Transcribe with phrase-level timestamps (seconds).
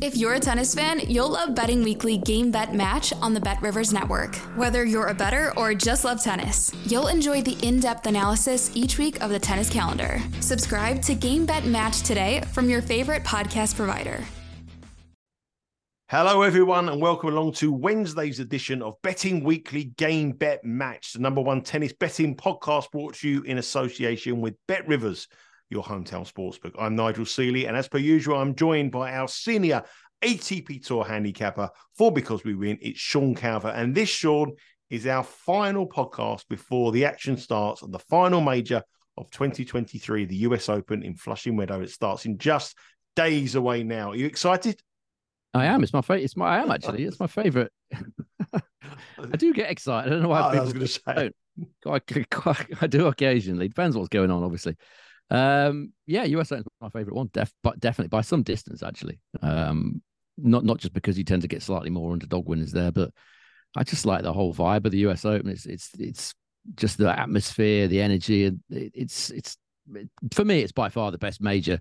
[0.00, 3.60] If you're a tennis fan, you'll love Betting Weekly Game Bet Match on the Bet
[3.60, 4.36] Rivers Network.
[4.54, 8.96] Whether you're a better or just love tennis, you'll enjoy the in depth analysis each
[8.96, 10.20] week of the tennis calendar.
[10.38, 14.22] Subscribe to Game Bet Match today from your favorite podcast provider.
[16.10, 21.18] Hello, everyone, and welcome along to Wednesday's edition of Betting Weekly Game Bet Match, the
[21.18, 25.26] number one tennis betting podcast brought to you in association with Bet Rivers
[25.70, 26.74] your hometown sportsbook.
[26.78, 29.82] I'm Nigel Seeley, and as per usual, I'm joined by our senior
[30.22, 32.78] ATP Tour handicapper for Because We Win.
[32.80, 34.52] It's Sean Calvert, and this, Sean,
[34.90, 38.82] is our final podcast before the action starts on the final major
[39.18, 41.80] of 2023, the US Open in Flushing Meadow.
[41.82, 42.76] It starts in just
[43.16, 44.10] days away now.
[44.12, 44.80] Are you excited?
[45.52, 45.82] I am.
[45.82, 46.24] It's my favorite.
[46.24, 46.56] It's my.
[46.56, 47.04] I am actually.
[47.04, 47.72] It's my favorite.
[48.54, 50.10] I do get excited.
[50.10, 51.30] I don't know why Oh, I was going to say.
[52.80, 53.68] I do occasionally.
[53.68, 54.76] Depends what's going on, obviously.
[55.30, 59.20] Um, yeah, US Open's my favorite one, def, but definitely by some distance, actually.
[59.42, 60.02] Um,
[60.36, 63.10] not not just because you tend to get slightly more underdog winners there, but
[63.76, 65.50] I just like the whole vibe of the US Open.
[65.50, 66.34] It's it's it's
[66.76, 69.56] just the atmosphere, the energy, and it, it's it's
[70.32, 71.80] for me, it's by far the best major.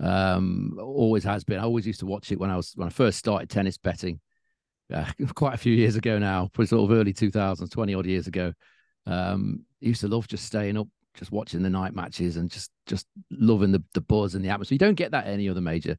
[0.00, 1.58] Um, always has been.
[1.58, 4.20] I always used to watch it when I was when I first started tennis betting,
[4.92, 8.52] uh, quite a few years ago now, sort of early 2000s, 20 odd years ago.
[9.06, 13.06] Um, used to love just staying up, just watching the night matches and just just
[13.30, 14.74] loving the the buzz and the atmosphere.
[14.74, 15.96] You don't get that any other major.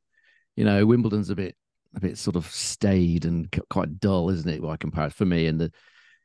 [0.56, 1.56] You know, Wimbledon's a bit
[1.96, 4.62] a bit sort of staid and quite dull, isn't it?
[4.62, 5.72] By comparison, for me, and the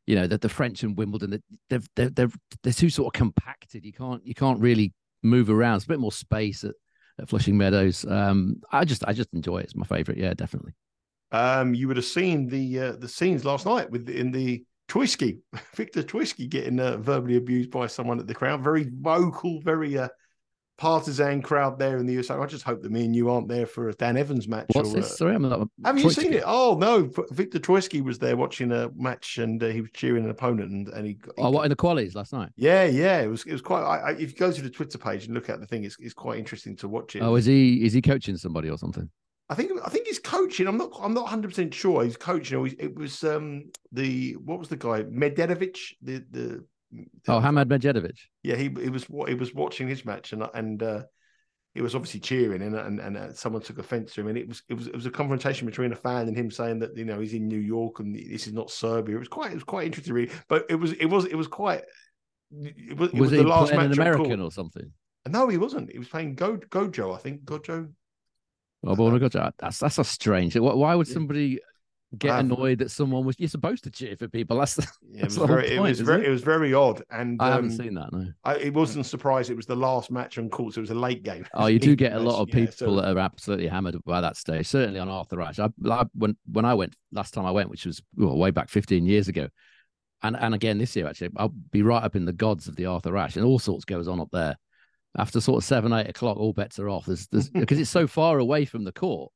[0.07, 2.31] you know the, the French and Wimbledon, they're, they're they're
[2.63, 3.85] they're too sort of compacted.
[3.85, 5.77] You can't you can't really move around.
[5.77, 6.75] It's a bit more space at,
[7.20, 8.05] at Flushing Meadows.
[8.05, 9.64] Um, I just I just enjoy it.
[9.64, 10.19] It's my favorite.
[10.19, 10.75] Yeah, definitely.
[11.31, 15.39] Um, you would have seen the uh, the scenes last night with in the Troicki,
[15.75, 18.63] Viktor Troicki getting uh, verbally abused by someone at the crowd.
[18.63, 20.08] Very vocal, very uh,
[20.77, 22.35] partisan crowd there in the USA.
[22.35, 24.67] I just hope that me and you aren't there for a Dan Evans match.
[24.75, 25.13] What's or, this?
[25.13, 25.67] uh, Sorry, I'm not.
[25.83, 26.42] have you seen it?
[26.45, 30.31] Oh no, Viktor Troicki was there watching a match and uh, he was cheering an
[30.31, 32.51] opponent and, and he, he Oh, what in the qualies last night?
[32.57, 33.83] yeah, yeah, it was it was quite.
[33.83, 35.97] I, I, if you go to the Twitter page and look at the thing, it's,
[36.01, 37.20] it's quite interesting to watch it.
[37.20, 39.08] Oh, is he is he coaching somebody or something?
[39.52, 40.67] I think I think he's coaching.
[40.67, 42.74] I'm not I'm not 100 percent sure he's coaching.
[42.79, 46.64] It was um the what was the guy Medvedevic the the
[47.27, 48.18] Oh, Hamad Medjedovic.
[48.42, 51.02] yeah he he was he was watching his match and and uh,
[51.74, 54.46] he was obviously cheering and and, and uh, someone took offence to him and it
[54.46, 57.07] was it was it was a confrontation between a fan and him saying that you
[57.07, 59.17] know he's in New York and this is not Serbia.
[59.17, 60.33] It was quite it was quite interesting, really.
[60.48, 61.83] But it was it was it was quite.
[62.51, 64.02] It was, it Was, was, he the last playing match an.
[64.02, 64.92] American or something?
[65.27, 65.90] No, he wasn't.
[65.90, 67.45] He was playing Go Gojo, I think.
[67.45, 67.90] Gojo.
[68.85, 70.57] Oh, but my God, that's that's a strange.
[70.57, 71.61] Why, why would somebody
[72.19, 73.37] get annoyed that someone was?
[73.39, 74.59] You're supposed to cheer for people.
[74.59, 76.27] That's the, Yeah, it was very, it was very, it?
[76.27, 78.13] it was very odd, and I haven't um, seen that.
[78.13, 78.27] No.
[78.45, 79.51] I, it wasn't surprised.
[79.51, 81.47] It was the last match on court, so it was a late game.
[81.55, 84.20] Oh, you do get a lot of yeah, people so- that are absolutely hammered by
[84.20, 84.67] that stage.
[84.67, 85.61] Certainly on Arthur Ashe.
[85.61, 88.69] I, I when when I went last time I went, which was well, way back
[88.69, 89.49] 15 years ago,
[90.25, 92.87] and and again this year actually, I'll be right up in the gods of the
[92.87, 94.57] Arthur Ashe, and all sorts goes on up there.
[95.17, 97.06] After sort of seven, eight o'clock, all bets are off.
[97.06, 99.30] There's there's because it's so far away from the court.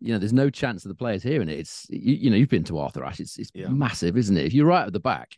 [0.00, 1.58] You know, there's no chance of the players hearing it.
[1.58, 3.20] It's you, you know, you've been to Arthur Ashe.
[3.20, 3.68] It's it's Yeah.
[3.68, 4.46] massive, isn't it?
[4.46, 5.36] If you're right at the back,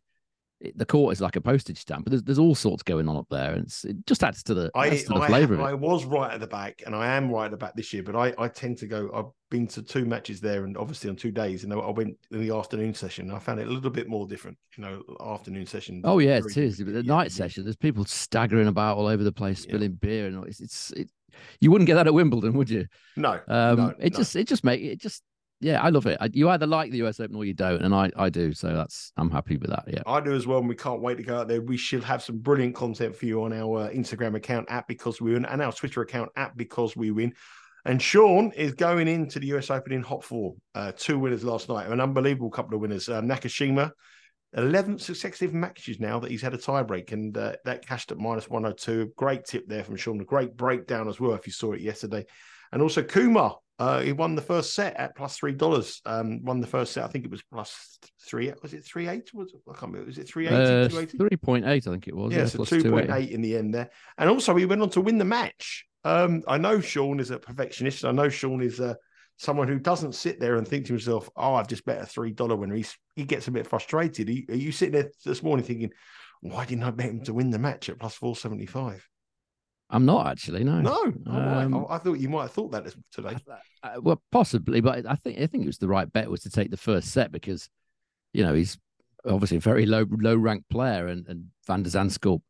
[0.62, 2.04] it, the court is like a postage stamp.
[2.04, 4.54] But there's there's all sorts going on up there, and it's, it just adds to
[4.54, 5.64] the I, to the I, flavour of it.
[5.64, 8.02] I was right at the back, and I am right at the back this year.
[8.02, 9.10] But I, I tend to go.
[9.14, 11.64] I've been to two matches there, and obviously on two days.
[11.64, 13.28] And I went in the afternoon session.
[13.28, 14.56] And I found it a little bit more different.
[14.76, 16.00] You know, afternoon session.
[16.04, 16.76] Oh yeah, it is.
[16.78, 16.96] different.
[16.98, 17.36] The Yeah, night yeah.
[17.36, 19.70] session, there's people staggering about all over the place, Yeah.
[19.72, 21.10] spilling beer, and all- it's it's it,
[21.60, 22.86] you wouldn't get that at Wimbledon, would you?
[23.16, 24.18] No, Um, no, it no.
[24.18, 25.22] just it just make it just
[25.62, 26.18] yeah, I love it.
[26.20, 28.52] I, you either like the US Open or you don't, and I I do.
[28.52, 29.84] So that's I'm happy with that.
[29.86, 30.02] Yeah.
[30.06, 31.62] I do as well, and we can't wait to go out there.
[31.62, 35.20] We should have some brilliant content for you on our uh, Instagram account at Because
[35.20, 37.32] We Win and our Twitter account at Because We Win.
[37.84, 40.54] And Sean is going into the US Open in hot form.
[40.74, 43.08] Uh, two winners last night, an unbelievable couple of winners.
[43.08, 43.90] Um, Nakashima,
[44.54, 48.48] 11 successive matches now that he's had a tiebreak, and uh, that cashed at minus
[48.48, 49.12] 102.
[49.16, 50.20] Great tip there from Sean.
[50.20, 52.24] A great breakdown as well, if you saw it yesterday.
[52.72, 56.00] And also Kumar, uh, he won the first set at plus three dollars.
[56.06, 57.04] Um, won the first set.
[57.04, 58.52] I think it was plus three.
[58.62, 59.32] Was it three eight?
[59.34, 59.60] Was it?
[59.68, 60.06] I can't remember.
[60.06, 60.56] Was it three eighty?
[60.56, 62.32] Uh, three point eight, I think it was.
[62.32, 63.12] Yeah, so plus two point 280.
[63.12, 63.90] eight in the end there.
[64.18, 65.86] And also, he went on to win the match.
[66.04, 68.04] Um, I know Sean is a perfectionist.
[68.04, 68.94] I know Sean is uh,
[69.36, 72.30] someone who doesn't sit there and think to himself, "Oh, I've just bet a three
[72.30, 74.28] dollar winner," He's, he gets a bit frustrated.
[74.28, 75.90] Are you, are you sitting there this morning thinking,
[76.40, 79.08] "Why didn't I bet him to win the match at plus four seventy five?
[79.92, 80.64] I'm not actually.
[80.64, 81.12] No, no.
[81.26, 83.36] Um, I, I, thought you might have thought that today.
[83.82, 86.50] Uh, well, possibly, but I think I think it was the right bet was to
[86.50, 87.68] take the first set because,
[88.32, 88.78] you know, he's
[89.26, 92.40] obviously a very low low ranked player, and and Van der Zandschulp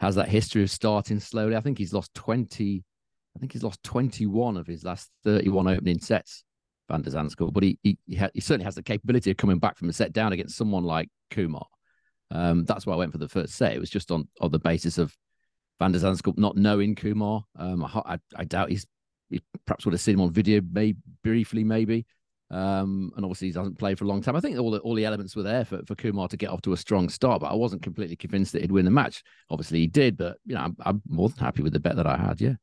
[0.00, 1.54] has that history of starting slowly.
[1.54, 2.84] I think he's lost twenty.
[3.36, 6.42] I think he's lost twenty one of his last thirty one opening sets.
[6.88, 9.58] Van der Zandschulp, but he he he, ha- he, certainly has the capability of coming
[9.58, 11.66] back from a set down against someone like Kumar.
[12.30, 13.74] Um, that's why I went for the first set.
[13.74, 15.14] It was just on on the basis of
[15.78, 17.44] Van der Zandschulp not knowing Kumar.
[17.56, 18.86] Um, I, I, doubt he's
[19.30, 22.06] he perhaps would have seen him on video, maybe briefly, maybe.
[22.50, 24.34] Um, and obviously he hasn't played for a long time.
[24.34, 26.62] I think all the all the elements were there for, for Kumar to get off
[26.62, 29.22] to a strong start, but I wasn't completely convinced that he'd win the match.
[29.50, 32.06] Obviously he did, but you know I'm, I'm more than happy with the bet that
[32.06, 32.40] I had.
[32.40, 32.54] Yeah,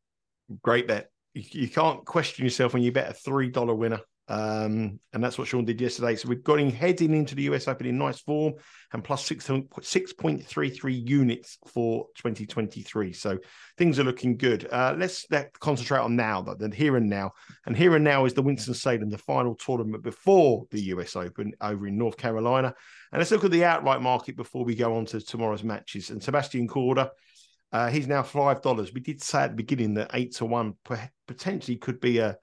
[0.63, 1.11] great bet.
[1.35, 5.37] You, you can't question yourself when you bet a three dollar winner um, and that's
[5.37, 6.15] what Sean did yesterday.
[6.15, 8.53] So we've got him heading into the US Open in nice form
[8.91, 13.13] and plus 6.33 units for 2023.
[13.13, 13.37] So
[13.77, 14.67] things are looking good.
[14.71, 17.33] Uh, let's let concentrate on now, though, then here and now.
[17.67, 21.85] And here and now is the Winston-Salem, the final tournament before the US Open over
[21.87, 22.73] in North Carolina.
[23.11, 26.09] And let's look at the outright market before we go on to tomorrow's matches.
[26.09, 27.09] And Sebastian Korda,
[27.71, 28.93] uh, he's now $5.
[28.93, 30.73] We did say at the beginning that 8 to 1
[31.27, 32.37] potentially could be a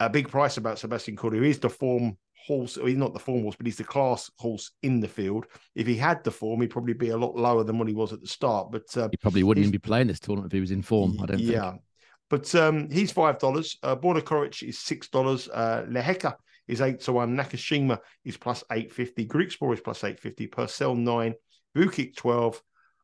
[0.00, 2.16] a big price about Sebastian Korda, who is the form
[2.46, 5.46] horse, he's not the form horse, but he's the class horse in the field.
[5.74, 8.12] If he had the form, he'd probably be a lot lower than what he was
[8.12, 8.70] at the start.
[8.70, 11.18] But uh, he probably wouldn't even be playing this tournament if he was in form.
[11.22, 11.72] I don't yeah.
[11.72, 11.82] think.
[12.30, 13.78] But um, he's five dollars.
[13.82, 15.48] Uh, Borna Coric is six dollars.
[15.48, 16.34] Uh, Lehecka
[16.66, 17.36] is eight to one.
[17.36, 19.24] Nakashima is plus eight fifty.
[19.24, 20.46] Greek Griekspoor is plus eight fifty.
[20.46, 21.34] Purcell nine.
[21.76, 22.62] Vukic twelve.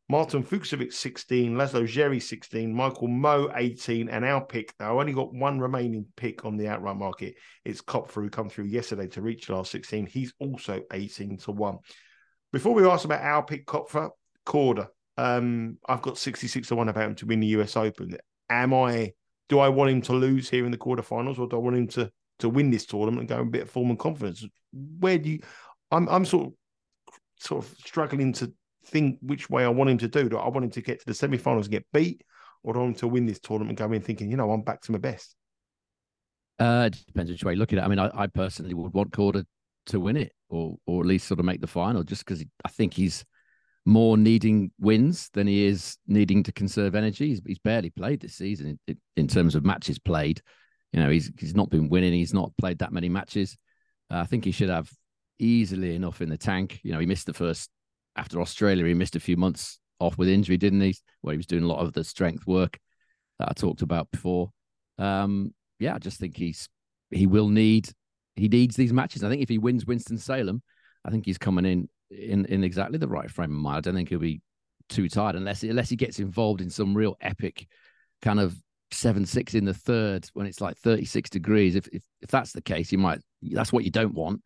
[0.08, 4.74] Marton Fucsovics 16, Laslo Djere 16, Michael Mmoh 18, and our pick.
[4.78, 7.36] I only got one remaining pick on the outright market.
[7.64, 10.06] It's Koepfer who come through yesterday to reach last 16.
[10.06, 11.78] He's also 18 to 1.
[12.52, 14.10] Before we ask about our pick, Koepfer,
[14.44, 18.18] Korda, um, I've got 66 to 1 about him to win the US Open.
[18.50, 19.12] Am I,
[19.48, 21.88] do I want him to lose here in the quarterfinals or do I want him
[21.88, 22.10] to
[22.40, 24.44] to win this tournament and go a bit of form and confidence?
[24.72, 25.40] Where do you,
[25.90, 26.52] I'm, I'm sort of,
[27.38, 28.52] sort of struggling to
[28.86, 30.28] think which way I want him to do.
[30.28, 32.22] Do I want him to get to the semi-finals and get beat,
[32.62, 34.50] or do I want him to win this tournament and go in thinking, you know,
[34.50, 35.36] I'm back to my best?
[36.58, 37.82] Uh, it depends which way you look at it.
[37.82, 39.44] I mean, I, I personally would want Korda
[39.86, 42.68] to win it, or or at least sort of make the final, just because I
[42.68, 43.24] think he's
[43.86, 47.28] more needing wins than he is needing to conserve energy.
[47.28, 50.40] He's, he's barely played this season in, in, terms of matches played.
[50.92, 52.12] You know, he's he's not been winning.
[52.12, 53.56] He's not played that many matches.
[54.10, 54.90] Uh, I think he should have
[55.38, 56.80] easily enough in the tank.
[56.82, 57.68] You know, he missed the first
[58.16, 60.96] after Australia, he missed a few months off with injury, didn't he?
[61.20, 62.78] Where he was doing a lot of the strength work
[63.38, 64.50] that I talked about before.
[64.98, 66.68] Um, yeah, I just think he's
[67.10, 67.88] he will need
[68.36, 69.24] he needs these matches.
[69.24, 70.62] I think if he wins Winston Salem,
[71.04, 73.78] I think he's coming in in in exactly the right frame of mind.
[73.78, 74.40] I don't think he'll be
[74.88, 77.66] too tired unless unless he gets involved in some real epic
[78.22, 78.54] kind of
[78.90, 82.62] seven six in the third when it's like 36 degrees if, if if that's the
[82.62, 84.40] case you might that's what you don't want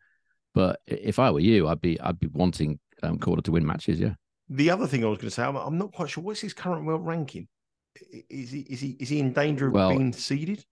[0.55, 4.01] but if i were you i'd be i'd be wanting um, Korda to win matches.
[4.01, 4.15] Yeah.
[4.49, 6.25] The other thing I was going to say, I'm, I'm, not quite sure.
[6.25, 7.49] What's his current world ranking?
[8.31, 10.65] Is he is he is he in danger of well, being seeded?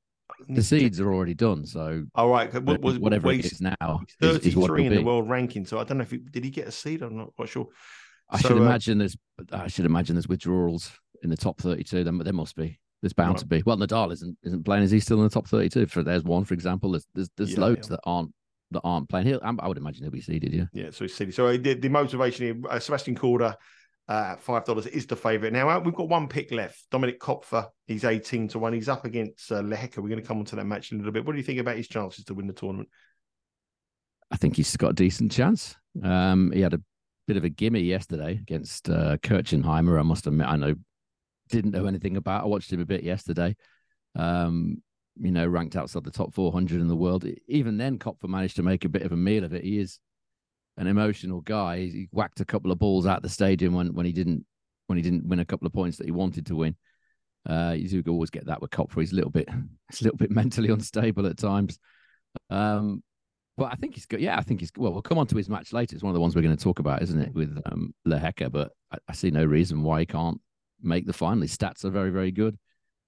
[0.49, 2.53] The seeds are already done, so all right.
[2.63, 5.65] What, was, whatever it is now, thirty three in the world ranking.
[5.65, 7.03] So I don't know if he, did he get a seed.
[7.03, 7.67] I'm not quite sure.
[8.31, 9.17] I so, should uh, imagine there's
[9.53, 10.93] I should imagine there's withdrawals
[11.23, 12.05] in the top 32.
[12.05, 12.79] Then there must be.
[13.03, 13.39] There's bound right.
[13.39, 13.63] to be.
[13.65, 14.83] Well, Nadal isn't isn't playing.
[14.83, 15.87] Is he still in the top 32?
[15.87, 16.93] For there's one, for example.
[16.93, 17.97] There's there's, there's yeah, loads yeah.
[17.97, 18.33] that aren't
[18.73, 19.27] that aren't playing.
[19.27, 20.53] He'll, I would imagine he'll be seeded.
[20.53, 20.65] Yeah.
[20.73, 20.91] Yeah.
[20.91, 21.35] So he's seeded.
[21.35, 23.55] So the, the motivation here, uh, Sebastian Korda
[24.09, 25.53] uh, five dollars is the favourite.
[25.53, 26.85] Now uh, we've got one pick left.
[26.91, 28.73] Dominik Koepfer, he's eighteen to one.
[28.73, 29.99] He's up against uh, Lehecka.
[29.99, 31.25] We're going to come on to that match in a little bit.
[31.25, 32.89] What do you think about his chances to win the tournament?
[34.31, 35.77] I think he's got a decent chance.
[36.03, 36.81] Um, he had a
[37.29, 39.99] bit of a gimme yesterday against uh, Kirchenheimer.
[39.99, 40.75] I must admit, I know
[41.49, 42.43] didn't know anything about.
[42.43, 43.55] I watched him a bit yesterday.
[44.17, 44.83] Um,
[45.19, 47.25] you know, ranked outside the top 400 in the world.
[47.49, 49.65] Even then, Koepfer managed to make a bit of a meal of it.
[49.65, 49.99] He is
[50.77, 51.79] an emotional guy.
[51.79, 54.45] He whacked a couple of balls out the stadium when, when he didn't
[54.87, 56.77] when he didn't win a couple of points that he wanted to win.
[57.49, 59.01] Uh, you always get that with Koepfer.
[59.01, 59.49] He's a little bit,
[59.91, 61.79] he's a little bit mentally unstable at times.
[62.51, 63.03] Um,
[63.57, 64.21] but I think he's good.
[64.21, 64.93] Yeah, I think he's well.
[64.93, 65.97] We'll come on to his match later.
[65.97, 67.95] It's one of the ones we're going to talk about, isn't it, with um?
[68.05, 68.23] But
[68.93, 70.39] I, I, see no reason why he can't
[70.83, 71.41] make the final.
[71.41, 72.59] His stats are very, very good.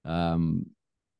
[0.05, 0.65] Um,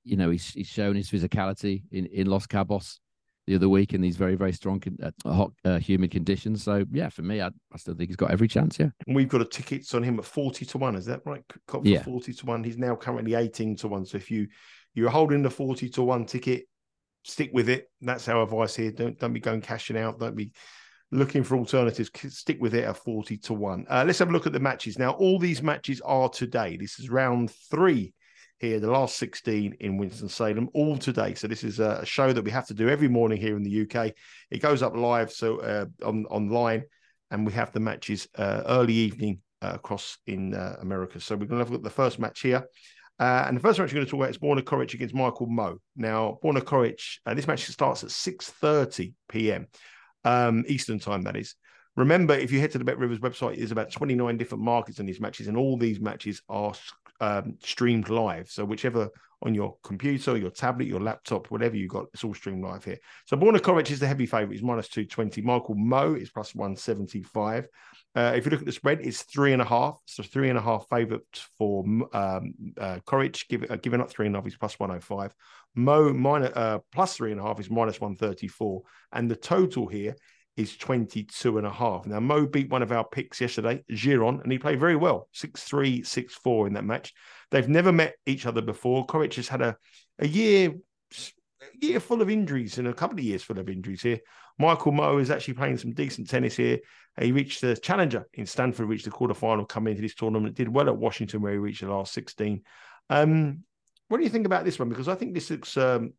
[0.03, 2.99] you know, he's, he's shown his physicality in, in Los Cabos
[3.47, 6.63] the other week in these very, very strong, uh, hot, uh, humid conditions.
[6.63, 8.77] So, yeah, for me, I, I still think he's got every chance.
[8.77, 8.89] Yeah.
[9.07, 10.95] And we've got a tickets on him at 40 to 1.
[10.95, 11.43] Is that right?
[11.67, 12.03] Cop yeah.
[12.03, 12.63] 40 to 1.
[12.63, 14.05] He's now currently 18 to 1.
[14.05, 14.47] So, if you,
[14.93, 16.65] you're holding the 40 to 1 ticket,
[17.23, 17.89] stick with it.
[18.01, 18.91] That's our advice here.
[18.91, 20.19] Don't don't be going cashing out.
[20.19, 20.51] Don't be
[21.11, 22.11] looking for alternatives.
[22.27, 23.85] Stick with it at 40 to 1.
[23.89, 24.99] Uh, let's have a look at the matches.
[24.99, 26.77] Now, all these matches are today.
[26.77, 28.13] This is round three
[28.59, 31.33] here, the last 16 in Winston-Salem, all today.
[31.33, 33.81] So this is a show that we have to do every morning here in the
[33.81, 34.13] UK.
[34.51, 36.83] It goes up live, so uh, on online,
[37.31, 41.19] and we have the matches uh, early evening uh, across in uh, America.
[41.21, 42.65] So we're going to have a look at the first match here.
[43.17, 45.47] Uh, and the first match we're going to talk about is Borna Coric against Michael
[45.47, 45.77] Mmoh.
[45.95, 49.67] Now, Borna Coric, uh, this match starts at 6.30 p.m.
[50.25, 51.55] Um, Eastern time, that is.
[51.95, 55.05] Remember, if you head to the Bet Rivers website, there's about 29 different markets in
[55.05, 56.73] these matches, and all these matches are
[57.19, 58.49] um, streamed live.
[58.49, 59.09] So whichever
[59.41, 62.97] on your computer, your tablet, your laptop, whatever you got, it's all streamed live here.
[63.25, 64.51] So Borna Coric is the heavy favourite.
[64.51, 65.41] He's minus 220.
[65.41, 67.67] Michael Mmoh is plus 175.
[68.15, 69.97] Uh, if you look at the spread, it's three and a half.
[70.05, 71.23] So three and a half favourite
[71.57, 75.33] for um, uh, Coric, give, uh, giving up three and a half, he's plus 105.
[75.77, 78.81] Mmoh minus, uh, plus three and a half is minus 134.
[79.13, 80.15] And the total here
[80.59, 82.05] is 22 and a half.
[82.05, 85.63] Now, Mmoh beat one of our picks yesterday, Giron, and he played very well 6
[85.63, 87.13] 3, 6 4 in that match.
[87.49, 89.07] They've never met each other before.
[89.07, 89.77] Coric has had a,
[90.19, 90.73] a year
[91.61, 94.19] a year full of injuries and a couple of years full of injuries here.
[94.57, 96.79] Michael Mmoh is actually playing some decent tennis here.
[97.17, 100.55] He reached the challenger in Stanford, reached the quarterfinal, coming into this tournament.
[100.55, 102.61] Did well at Washington, where he reached the last 16.
[103.09, 103.63] Um,
[104.09, 104.89] what do you think about this one?
[104.89, 106.13] Because I think this looks um,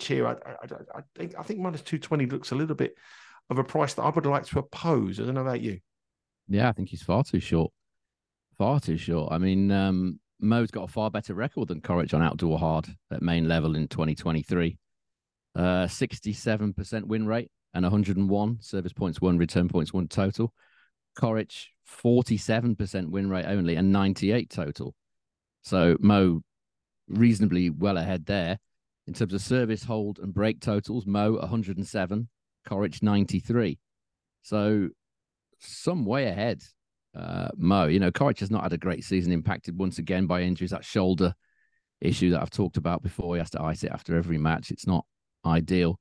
[0.00, 0.26] here.
[0.26, 2.94] I, I, I, think I think minus two twenty looks a little bit
[3.50, 5.20] of a price that I would like to oppose.
[5.20, 5.80] I don't know about you.
[6.48, 7.72] Yeah, I think he's far too short.
[8.56, 9.32] Far too short.
[9.32, 13.22] I mean, um, Mmoh's got a far better record than Coric on outdoor hard at
[13.22, 14.78] main level in 2023.
[15.54, 20.52] Uh, 67% win rate and 101 service points one, return points one total.
[21.18, 21.66] Coric,
[22.02, 24.94] 47% win rate only and 98 total.
[25.62, 26.40] So Mmoh
[27.08, 28.58] reasonably well ahead there.
[29.06, 32.28] In terms of service, hold, and break totals, Mmoh 107,
[32.66, 33.78] Coric 93.
[34.42, 34.88] So
[35.60, 36.62] some way ahead.
[37.16, 40.42] Uh, Mmoh, you know, Coric has not had a great season, impacted once again by
[40.42, 40.70] injuries.
[40.70, 41.34] That shoulder
[42.00, 43.34] issue that I've talked about before.
[43.34, 44.70] He has to ice it after every match.
[44.70, 45.04] It's not
[45.44, 45.98] ideal.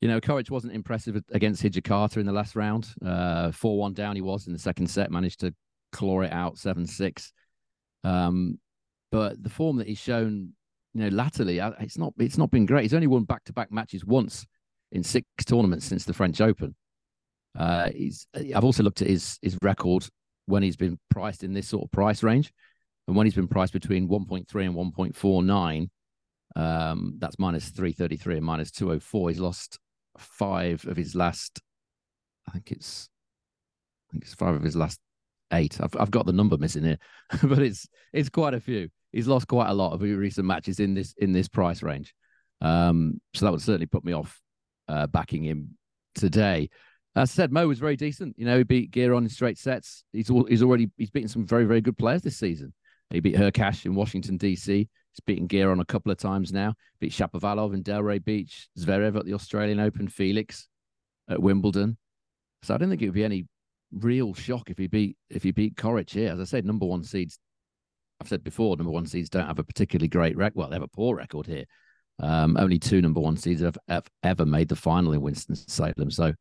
[0.00, 2.92] You know, Coric wasn't impressive against Hijikata in the last round.
[3.04, 5.54] Uh, 4 1 down he was in the second set, managed to
[5.92, 7.32] claw it out 7 6.
[8.02, 8.58] Um,
[9.10, 10.52] but the form that he's shown,
[10.92, 12.82] you know, latterly, uh, it's not it's not been great.
[12.82, 14.44] He's only won back to back matches once
[14.92, 16.74] in six tournaments since the French Open.
[17.58, 20.06] Uh, he's I've also looked at his his record
[20.46, 22.52] when he's been priced in this sort of price range,
[23.06, 25.88] and when he's been priced between 1.3 and 1.49,
[26.56, 29.30] um, that's minus 333 and minus 204.
[29.30, 29.78] He's lost
[30.18, 31.60] five of his last.
[32.48, 33.08] I think it's
[34.08, 34.98] I think it's five of his last
[35.52, 35.80] eight.
[35.80, 36.98] I've I've got the number missing here,
[37.42, 38.88] but it's it's quite a few.
[39.12, 42.14] He's lost quite a lot of recent matches in this in this price range.
[42.60, 44.40] Um, so that would certainly put me off
[44.88, 45.76] uh, backing him
[46.14, 46.68] today.
[47.16, 48.34] As I said, Mmoh was very decent.
[48.38, 50.04] You know, he beat Gear Giron in straight sets.
[50.12, 52.72] He's all, he's already he's beaten some very very good players this season.
[53.10, 54.76] He beat Hurkacz in Washington D.C.
[54.78, 56.74] He's beaten Gear Giron a couple of times now.
[57.00, 58.68] Beat Shapovalov in Delray Beach.
[58.78, 60.08] Zverev at the Australian Open.
[60.08, 60.66] Felix
[61.28, 61.96] at Wimbledon.
[62.62, 63.46] So I don't think it would be any
[63.92, 66.32] real shock if he beat if he beat Coric here.
[66.32, 67.38] As I said, number one seeds.
[68.20, 70.56] I've said before, number one seeds don't have a particularly great record.
[70.56, 71.64] Well, they have a poor record here.
[72.20, 76.10] Um, only two number one seeds have, have ever made the final in Winston Salem.
[76.10, 76.32] So,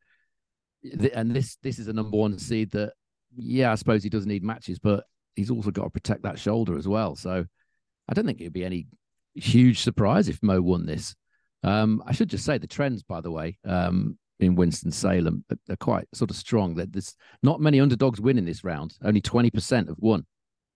[1.13, 2.94] and this this is a number one seed that,
[3.36, 6.77] yeah, I suppose he doesn't need matches, but he's also got to protect that shoulder
[6.77, 7.15] as well.
[7.15, 7.46] So,
[8.08, 8.88] I don't think it'd be any
[9.34, 11.15] huge surprise if Mmoh won this.
[11.63, 15.75] Um, I should just say the trends, by the way, um, in Winston Salem are
[15.77, 16.75] quite sort of strong.
[16.75, 18.94] That there's not many underdogs win in this round.
[19.03, 20.25] Only twenty percent have won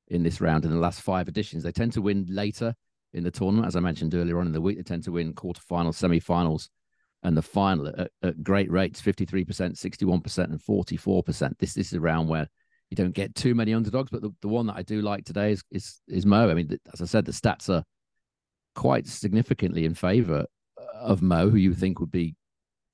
[0.08, 1.64] in this round in the last five editions.
[1.64, 2.74] They tend to win later
[3.18, 3.68] in the tournament.
[3.68, 6.70] As I mentioned earlier on in the week, they tend to win quarterfinals, semi-finals,
[7.24, 11.58] and the final at, at great rates 53%, 61%, and 44%.
[11.58, 12.48] This, this is a round where
[12.90, 15.52] you don't get too many underdogs, but the, the one that I do like today
[15.52, 16.50] is is, is Mmoh.
[16.50, 17.84] I mean, as I said, the stats are
[18.76, 20.46] quite significantly in favor
[20.94, 22.36] of Mmoh, who you think would be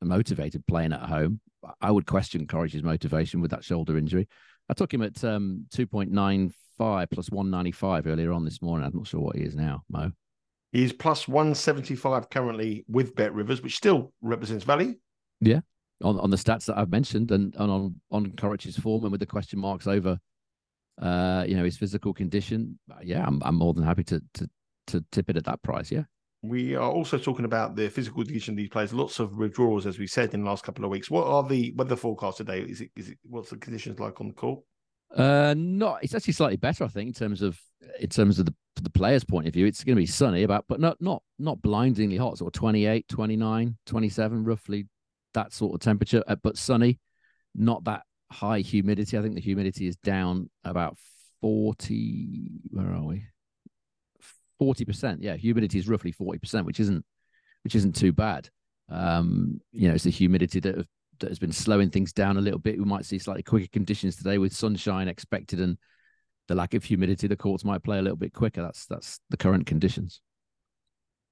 [0.02, 1.40] motivated playing at home.
[1.80, 4.28] I would question Coric's motivation with that shoulder injury.
[4.70, 8.86] I took him at um, 2.95 plus 195 earlier on this morning.
[8.86, 10.14] I'm not sure what he is now, Mmoh.
[10.72, 14.96] He's plus 175 currently with Bet Rivers, which still represents value.
[15.40, 15.60] Yeah,
[16.02, 19.20] on, on the stats that I've mentioned and, and on on Coric's form and with
[19.20, 20.18] the question marks over,
[21.02, 22.80] uh, you know, his physical condition.
[23.04, 24.50] Yeah, I'm, I'm more than happy to to
[24.88, 25.92] to tip it at that price.
[25.92, 26.04] Yeah.
[26.42, 28.94] We are also talking about the physical condition of these players.
[28.94, 31.10] Lots of withdrawals, as we said in the last couple of weeks.
[31.10, 32.62] What are the weather forecasts today?
[32.62, 34.62] Is it is it what's the conditions like on the court?
[35.16, 36.04] Uh, not.
[36.04, 37.60] It's actually slightly better, I think, in terms of
[38.00, 40.66] in terms of the the player's point of view, it's going to be sunny about,
[40.68, 44.88] but not not not blindingly hot, sort of 28, 29, 27, roughly
[45.34, 47.00] that sort of temperature, uh, but sunny,
[47.56, 49.18] not that high humidity.
[49.18, 50.98] I think the humidity is down about
[51.42, 52.62] 40.
[52.70, 53.26] Where are we?
[54.62, 55.18] 40%.
[55.22, 57.06] Yeah, humidity is roughly 40%, which isn't
[57.64, 58.50] which isn't too bad.
[58.90, 60.86] Um, you know, it's the humidity that
[61.20, 62.78] that has been slowing things down a little bit.
[62.78, 65.78] We might see slightly quicker conditions today with sunshine expected and
[66.48, 68.62] the lack of humidity, the courts might play a little bit quicker.
[68.62, 70.22] That's that's the current conditions.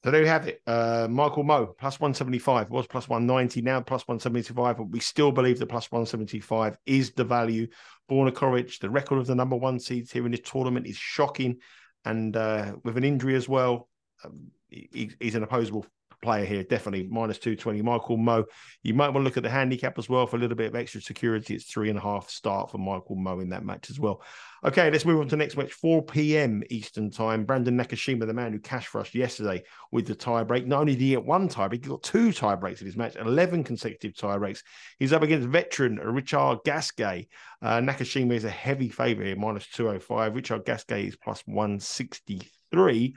[0.03, 0.61] So there you have it.
[0.65, 4.77] Uh, Michael Mmoh, plus 175, was plus 190, now plus 175.
[4.77, 7.67] But we still believe the plus 175 is the value.
[8.09, 11.57] Borna Coric, the record of the number one seeds here in this tournament is shocking.
[12.03, 13.89] And uh, with an injury as well,
[14.23, 15.85] um, he, he's an opposable
[16.21, 17.81] player here, definitely minus 220.
[17.81, 18.45] Michael Mmoh.
[18.83, 20.75] You might want to look at the handicap as well for a little bit of
[20.75, 21.55] extra security.
[21.55, 24.21] It's three and a half start for Michael Mmoh in that match as well.
[24.63, 26.61] Okay, let's move on to next match, 4 p.m.
[26.69, 27.45] Eastern time.
[27.45, 30.67] Brandon Nakashima, the man who cashed for us yesterday with the tie break.
[30.67, 32.95] Not only did he get one tie break, he got two tie breaks in his
[32.95, 34.61] match, 11 consecutive tie breaks.
[34.99, 37.27] He's up against veteran Richard Gasquet.
[37.61, 40.35] Uh, Nakashima is a heavy favorite here, minus 205.
[40.35, 43.15] Richard Gasquet is plus 163.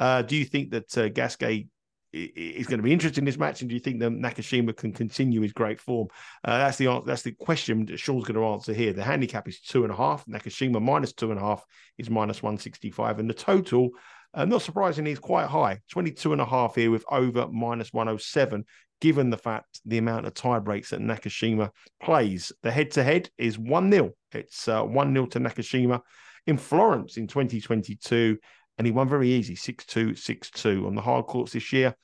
[0.00, 1.68] Uh, do you think that uh, Gasquet
[2.14, 4.92] is going to be interested in this match, and do you think that Nakashima can
[4.92, 6.08] continue his great form?
[6.44, 8.92] Uh, that's the that's the question that Sean's going to answer here.
[8.92, 10.24] The handicap is two and a half.
[10.26, 11.64] Nakashima minus two and a half
[11.98, 13.90] is minus one sixty five, and the total,
[14.32, 15.80] uh, not surprisingly, is quite high.
[15.90, 18.64] 22 and a half here with over 107,
[19.00, 21.70] Given the fact the amount of tie breaks that Nakashima
[22.02, 26.00] plays, the head to head is one 0 It's uh, one 0 to Nakashima
[26.46, 28.38] in Florence in 2022
[28.78, 31.94] and he won very easy 6 2 6 2 on the hard courts this year.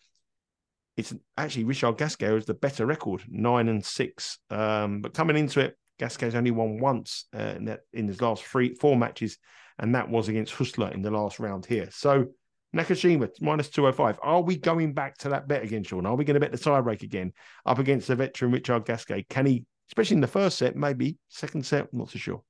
[0.97, 4.39] It's actually Richard Gasquet has the better record, nine and six.
[4.51, 8.45] Um, but coming into it, Gasquet's only won once uh, in, that, in his last
[8.45, 9.39] three, four matches,
[9.79, 11.89] and that was against Hustler in the last round here.
[11.91, 12.27] So
[12.75, 14.19] Nakashima minus 205.
[14.23, 16.07] Are we going back to that bet again, Sean?
[16.07, 17.33] Are we going to bet the tiebreak again
[17.67, 19.27] up against the veteran Richard Gasquet?
[19.29, 21.89] Can he, especially in the first set, maybe second set?
[21.93, 22.43] I'm not so sure.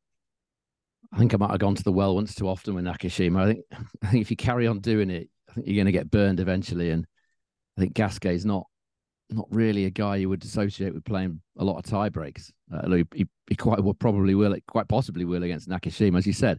[1.12, 3.40] I think I might have gone to the well once too often with Nakashima.
[3.40, 3.64] I think
[4.02, 6.40] I think if you carry on doing it, I think you're going to get burned
[6.40, 6.90] eventually.
[6.90, 7.06] And
[7.76, 8.66] I think Gasquet is not
[9.30, 12.52] not really a guy you would associate with playing a lot of tie breaks.
[12.72, 16.58] Uh, he, he quite will probably will quite possibly will against Nakashima, as you said.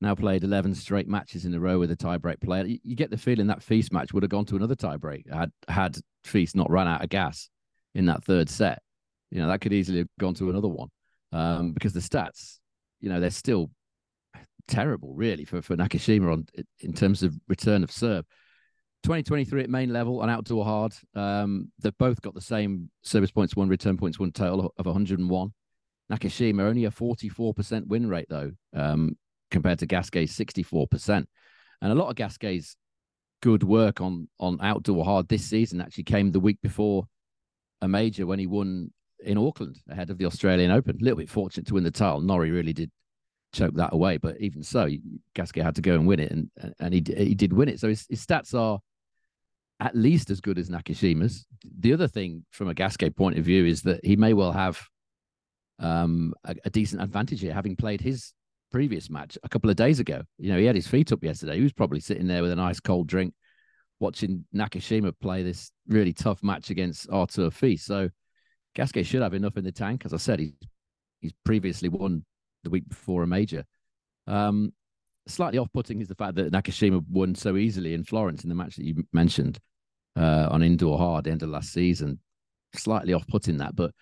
[0.00, 2.66] Now played 11 straight matches in a row with a tie break player.
[2.66, 5.26] You, you get the feeling that Fils match would have gone to another tie break
[5.32, 7.48] had had Fils not run out of gas
[7.94, 8.82] in that third set.
[9.30, 10.88] You know that could easily have gone to another one
[11.32, 12.58] um, because the stats,
[13.00, 13.70] you know, they're still
[14.68, 16.46] terrible, really, for, for Nakashima on
[16.80, 18.24] in terms of return of serve.
[19.02, 20.92] 2023 at main level on outdoor hard.
[21.14, 25.52] Um, they've both got the same service points one, return points one total of 101.
[26.10, 29.16] Nakashima only a 44% win rate though, um,
[29.50, 31.26] compared to Gasquet's 64%.
[31.82, 32.76] And a lot of Gasquet's
[33.42, 37.04] good work on on outdoor hard this season actually came the week before
[37.82, 40.96] a major when he won in Auckland ahead of the Australian Open.
[41.00, 42.20] A little bit fortunate to win the title.
[42.20, 42.90] Norrie really did
[43.56, 44.18] choke that away.
[44.18, 44.88] But even so,
[45.34, 47.80] Gasquet had to go and win it, and and he he did win it.
[47.80, 48.78] So his, his stats are
[49.80, 51.46] at least as good as Nakashima's.
[51.80, 54.80] The other thing from a Gasquet point of view is that he may well have
[55.78, 58.32] um, a, a, decent advantage here, having played his
[58.72, 60.22] previous match a couple of days ago.
[60.38, 61.56] You know, he had his feet up yesterday.
[61.56, 63.34] He was probably sitting there with a nice cold drink,
[64.00, 67.84] watching Nakashima play this really tough match against Arthur Fils.
[67.84, 68.08] So
[68.74, 70.02] Gasquet should have enough in the tank.
[70.06, 70.52] As I said, he's
[71.20, 72.24] he's previously won
[72.66, 73.64] the week before a major.
[74.26, 74.72] Um,
[75.26, 78.76] slightly off-putting is the fact that Nakashima won so easily in Florence in the match
[78.76, 79.58] that you mentioned
[80.16, 82.18] uh, on indoor hard end of last season.
[82.74, 83.92] Slightly off-putting that, but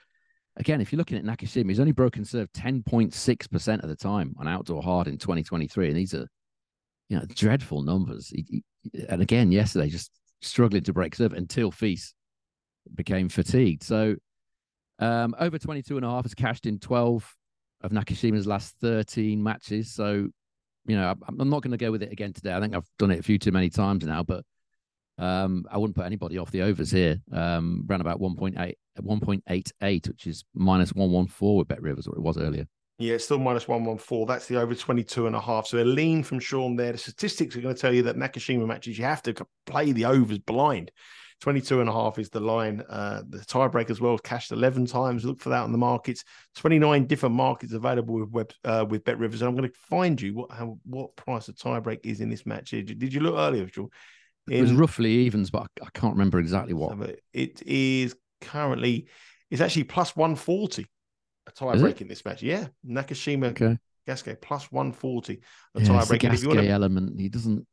[0.56, 4.48] again, if you're looking at Nakashima, he's only broken serve 10.6% of the time on
[4.48, 6.26] outdoor hard in 2023, and these are
[7.08, 8.28] you know dreadful numbers.
[8.28, 12.14] He, he, and again, yesterday just struggling to break serve until Fils
[12.94, 13.82] became fatigued.
[13.82, 14.16] So
[14.98, 17.34] um, over 22 and a half has cashed in 12
[17.84, 19.92] of Nakashima's last 13 matches.
[19.92, 20.28] So,
[20.86, 22.54] you know, I'm not going to go with it again today.
[22.54, 24.44] I think I've done it a few too many times now, but
[25.18, 27.18] um, I wouldn't put anybody off the overs here.
[27.30, 32.38] Um, around about 1.8, 1.88, which is minus 114 with Bet Rivers, or it was
[32.38, 32.66] earlier.
[32.98, 34.26] Yeah, it's still minus 114.
[34.26, 35.66] That's the over 22 and a half.
[35.66, 36.92] So a lean from Sean there.
[36.92, 39.34] The statistics are going to tell you that Nakashima matches, you have to
[39.66, 40.90] play the overs blind.
[41.44, 42.82] 22 and a half is the line.
[42.88, 45.26] Uh, the tiebreak as well cashed 11 times.
[45.26, 46.24] Look for that on the markets.
[46.54, 49.42] 29 different markets available with web uh, with Bet Rivers.
[49.42, 52.46] And I'm going to find you what how, what price the tiebreak is in this
[52.46, 52.70] match.
[52.70, 53.92] Did you look earlier, Joel?
[54.48, 56.96] In, it was roughly evens, but I, can't remember exactly what.
[57.34, 59.08] It is currently,
[59.50, 60.86] it's actually plus 140
[61.46, 62.42] a tiebreak in this match.
[62.42, 63.76] Yeah, Nakashima okay.
[64.06, 65.34] Gasquet plus 140.
[65.34, 65.42] a yeah,
[65.74, 66.32] it's the tiebreaker.
[66.32, 67.20] If you Gasquet element.
[67.20, 67.66] He doesn't.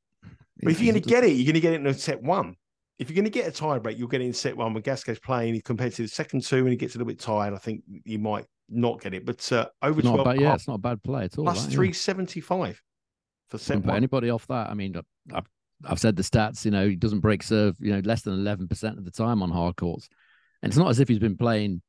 [0.62, 2.22] but if you're going to get it, you're going to get it in a set
[2.22, 2.58] one.
[3.02, 4.76] If you're going to get a tie break, you'll get it in set one.
[4.76, 7.20] When Gasquet's playing, he compared to the second two, when he gets a little bit
[7.20, 7.52] tired.
[7.52, 9.26] I think you might not get it.
[9.26, 11.46] But uh, over not 12 bad, yeah, it's not a bad play at all.
[11.46, 11.78] plus that, yeah.
[11.78, 12.80] 375
[13.50, 13.96] for set one.
[13.96, 14.70] anybody off that.
[14.70, 14.96] I mean,
[15.34, 15.46] I've,
[15.84, 16.64] I've said the stats.
[16.64, 17.76] You know, he doesn't break serve.
[17.80, 20.08] You know, less than eleven percent of the time on hard courts,
[20.62, 21.82] and it's not as if he's been playing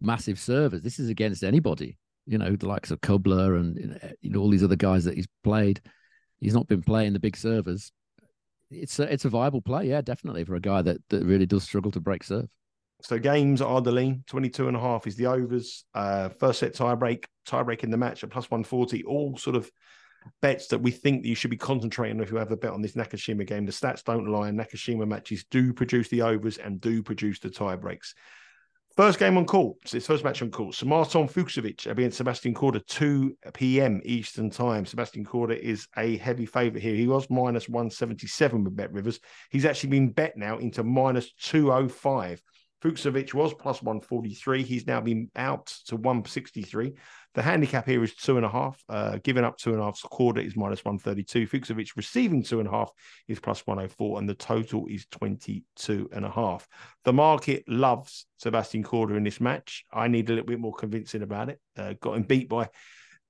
[0.00, 0.82] massive servers.
[0.82, 1.96] This is against anybody.
[2.26, 5.28] You know, the likes of Kubler and you know all these other guys that he's
[5.44, 5.80] played.
[6.40, 7.92] He's not been playing the big servers.
[8.70, 11.62] It's a, it's a viable play, yeah, definitely for a guy that, that really does
[11.62, 12.48] struggle to break serve.
[13.02, 15.84] So games are the lean, 22 and a half is the overs.
[15.94, 19.56] Uh, first set tie break, tie break in the match at plus 140, all sort
[19.56, 19.70] of
[20.42, 22.72] bets that we think that you should be concentrating on if you have a bet
[22.72, 23.66] on this Nakashima game.
[23.66, 27.76] The stats don't lie, Nakashima matches do produce the overs and do produce the tie
[27.76, 28.14] breaks.
[28.96, 30.74] First game on court, it's his first match on court.
[30.74, 34.00] So Marton Fucsovics against uh, Sebastian Korda, 2 p.m.
[34.06, 34.86] Eastern time.
[34.86, 36.94] Sebastian Korda is a heavy favourite here.
[36.94, 39.20] He was minus 177 with Bet Rivers.
[39.50, 42.40] He's actually been bet now into minus 205.
[42.86, 44.62] Fucsovics was plus 143.
[44.62, 46.92] He's now been out to 163.
[47.34, 48.80] The handicap here is two and a half.
[48.88, 51.48] Uh, giving up two and a half, Korda is minus 132.
[51.48, 52.90] Fucsovics receiving two and a half
[53.26, 54.20] is plus 104.
[54.20, 56.68] And the total is 22 and a half.
[57.04, 59.84] The market loves Sebastian Korda in this match.
[59.92, 61.60] I need a little bit more convincing about it.
[61.76, 62.68] Uh, got him beat by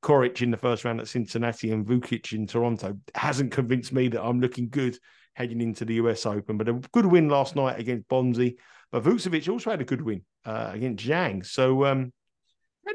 [0.03, 2.99] Coric in the first round at Cincinnati and Vukic in Toronto.
[3.15, 4.99] Hasn't convinced me that I'm looking good
[5.33, 8.57] heading into the US Open, but a good win last night against Bonzi.
[8.97, 11.45] But Fucsovics also had a good win uh, against Zhang.
[11.45, 12.15] So, um,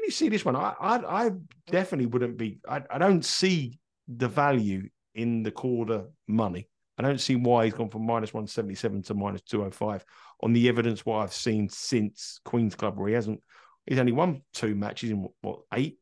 [0.02, 0.56] you see this one?
[0.56, 1.30] I, I, I
[1.70, 2.58] definitely wouldn't be.
[2.68, 6.68] I, I don't see the value in the Korda money.
[6.98, 10.04] I don't see why he's gone from minus 177 to minus 205
[10.42, 13.40] on the evidence what I've seen since Queen's Club, where he hasn't,
[13.86, 16.00] he's only won two matches in what, eight?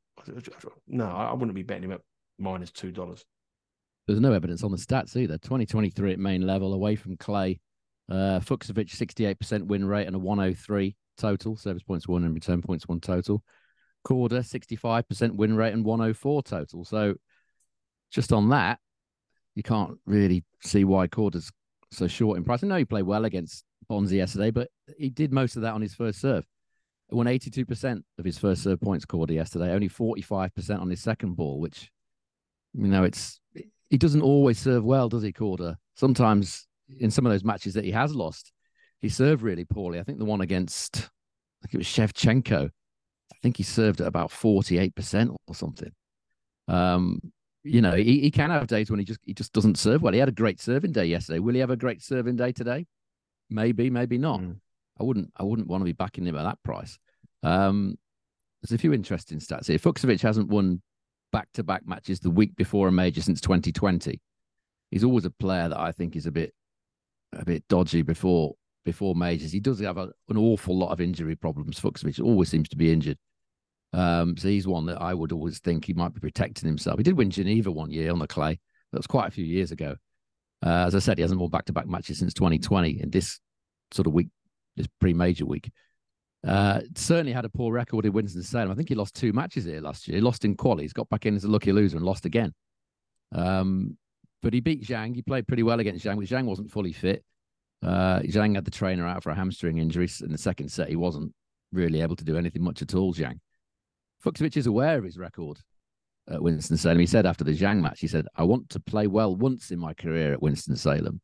[0.88, 2.00] No, I wouldn't be betting him at
[2.38, 3.22] minus two dollars.
[4.06, 5.36] There's no evidence on the stats either.
[5.36, 7.60] 2023 at main level, away from Clay.
[8.10, 12.88] Uh, Fucsovics, 68% win rate and a 103 total, service points one and return points
[12.88, 13.42] one total.
[14.04, 16.84] Korda, 65% win rate and 104 total.
[16.84, 17.14] So
[18.10, 18.78] just on that,
[19.54, 21.52] you can't really see why Korda's
[21.92, 22.64] so short in price.
[22.64, 24.68] I know he played well against Bonzi yesterday, but
[24.98, 26.44] he did most of that on his first serve.
[27.10, 31.58] Won 82% of his first serve points, Korda, yesterday, only 45% on his second ball,
[31.58, 31.90] which,
[32.72, 33.40] you know, it's
[33.88, 35.74] he doesn't always serve well, does he, Korda?
[35.96, 38.52] Sometimes in some of those matches that he has lost,
[39.00, 39.98] he served really poorly.
[39.98, 40.96] I think the one against,
[41.62, 42.66] I think it was Shevchenko.
[42.66, 45.92] I think he served at about 48% or something.
[46.68, 47.20] Um,
[47.62, 50.12] you know, he, he can have days when he just he just doesn't serve well.
[50.12, 51.38] He had a great serving day yesterday.
[51.40, 52.86] Will he have a great serving day today?
[53.50, 54.40] Maybe, maybe not.
[54.40, 54.56] Mm.
[54.98, 56.98] I wouldn't I wouldn't want to be backing him at that price.
[57.42, 57.96] Um,
[58.62, 59.78] there's a few interesting stats here.
[59.78, 60.82] Fucsovics hasn't won
[61.32, 64.20] back-to-back matches the week before a major since 2020.
[64.90, 66.52] He's always a player that I think is a bit
[67.32, 69.52] a bit dodgy before before majors.
[69.52, 71.78] He does have a, an awful lot of injury problems.
[71.78, 73.18] Fucsovics always seems to be injured.
[73.92, 76.98] Um, so he's one that I would always think he might be protecting himself.
[76.98, 78.58] He did win Geneva one year on the clay.
[78.92, 79.96] That was quite a few years ago.
[80.64, 83.02] Uh, as I said, he hasn't won back-to-back matches since 2020.
[83.02, 83.40] In this
[83.92, 84.28] sort of week,
[84.76, 85.70] this pre-major week,
[86.46, 88.70] uh, certainly had a poor record in Winston Salem.
[88.70, 90.16] I think he lost two matches here last year.
[90.16, 92.52] He lost in qualies, got back in as a lucky loser, and lost again.
[93.32, 93.96] Um,
[94.42, 95.14] but he beat Zhang.
[95.14, 97.24] He played pretty well against Zhang, but Zhang wasn't fully fit.
[97.82, 100.88] Uh, Zhang had the trainer out for a hamstring injury in the second set.
[100.88, 101.32] He wasn't
[101.72, 103.14] really able to do anything much at all.
[103.14, 103.38] Zhang.
[104.24, 105.58] Fucsovics is aware of his record
[106.28, 106.98] at Winston Salem.
[106.98, 109.78] He said after the Zhang match, he said, "I want to play well once in
[109.78, 111.20] my career at Winston Salem."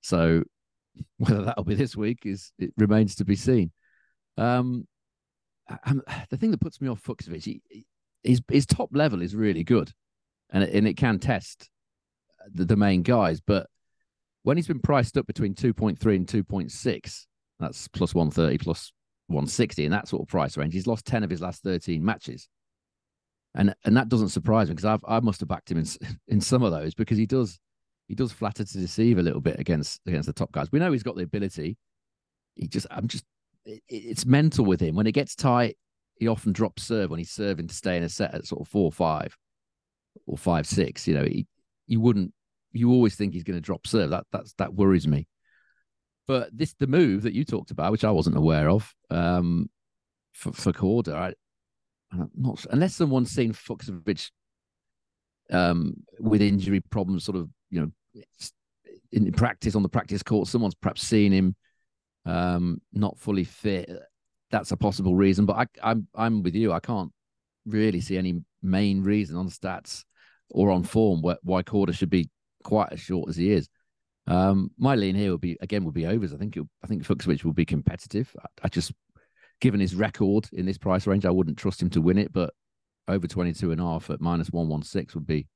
[0.00, 0.42] So
[1.18, 3.70] whether that'll be this week is it remains to be seen.
[4.36, 4.86] Um,
[5.84, 7.60] I'm, the thing that puts me off Fucsovics, he,
[8.22, 9.92] his his top level is really good,
[10.50, 11.70] and it, and it can test
[12.54, 13.40] the, the main guys.
[13.40, 13.66] But
[14.42, 17.26] when he's been priced up between two point three and two point six,
[17.58, 18.92] that's plus one thirty, plus
[19.26, 20.74] one sixty, in that sort of price range.
[20.74, 22.48] He's lost ten of his last thirteen matches,
[23.54, 25.86] and and that doesn't surprise me because I've I must have backed him in
[26.28, 27.58] in some of those because he does
[28.08, 30.72] he does flatter to deceive a little bit against against the top guys.
[30.72, 31.76] We know he's got the ability.
[32.54, 33.24] He just I'm just
[33.64, 35.76] it, it's mental with him when it gets tight.
[36.16, 38.68] He often drops serve when he's serving to stay in a set at sort of
[38.68, 39.36] four five
[40.26, 41.06] or five six.
[41.06, 41.46] You know, he,
[41.86, 42.32] you wouldn't
[42.72, 44.10] you always think he's going to drop serve.
[44.10, 45.26] That that's that worries me.
[46.26, 49.70] But this the move that you talked about, which I wasn't aware of, um,
[50.32, 51.34] for for Korda, I,
[52.12, 54.30] I'm not unless someone's seen Fucsovics
[55.50, 58.22] um with injury problems, sort of you know
[59.12, 61.56] in practice on the practice court, someone's perhaps seen him
[62.26, 63.90] um not fully fit.
[64.50, 66.72] That's a possible reason, but I, I'm I'm with you.
[66.72, 67.12] I can't
[67.66, 70.04] really see any main reason on stats
[70.50, 72.28] or on form why Korda should be
[72.68, 73.66] quite as short as he is.
[74.26, 76.34] Um, my lean here would be again would be overs.
[76.34, 78.30] I think I think Fucsovics will be competitive.
[78.38, 78.92] I, I, just
[79.62, 82.52] given his record in this price range, I wouldn't trust him to win it, but
[83.08, 85.48] over 22 and a half at minus 116 would be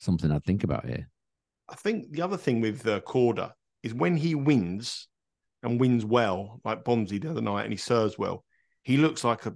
[0.00, 1.10] something I'd think about here.
[1.68, 5.08] I think the other thing with uh, Korda is when he wins
[5.62, 8.44] and wins well, like Bonzi the other night, and he serves well,
[8.82, 9.54] he looks like a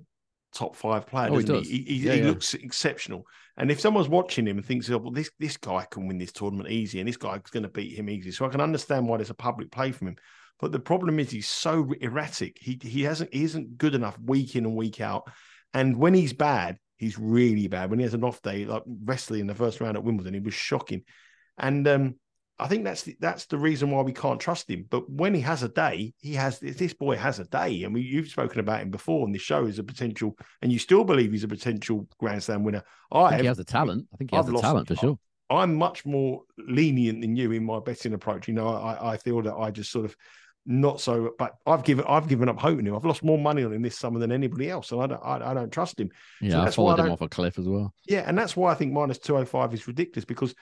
[0.52, 1.60] top five player, oh, he?
[1.60, 2.26] He, he, yeah, he yeah.
[2.26, 3.26] looks exceptional.
[3.56, 6.32] And if someone's watching him and thinks, oh, well, this this guy can win this
[6.32, 9.18] tournament easy, and this guy's going to beat him easy, so I can understand why
[9.18, 10.16] there's a public play from him.
[10.60, 12.58] But the problem is he's so erratic.
[12.60, 15.30] He he hasn't he isn't good enough week in and week out.
[15.72, 17.90] And when he's bad, he's really bad.
[17.90, 20.40] When he has an off day, like wrestling in the first round at Wimbledon, he
[20.40, 21.02] was shocking.
[21.56, 22.14] And um,
[22.60, 24.84] I think that's the, that's the reason why we can't trust him.
[24.88, 28.02] But when he has a day, he has this boy has a day, and we,
[28.02, 31.32] you've spoken about him before on this show as a potential, and you still believe
[31.32, 32.82] he's a potential Grand Slam winner.
[33.10, 34.06] I, I have, he has the talent.
[34.12, 35.18] I think he has I've the talent for sure.
[35.48, 38.46] I'm much more lenient than you in my betting approach.
[38.46, 40.14] You know, I, I feel that I just sort of
[40.66, 42.94] not so, but I've given I've given up hope in him.
[42.94, 45.50] I've lost more money on him this summer than anybody else, and I don't I,
[45.50, 46.10] I don't trust him.
[46.40, 47.92] Yeah, so I followed him off a cliff as well.
[48.06, 50.54] Yeah, and that's why I think minus two hundred oh five is ridiculous because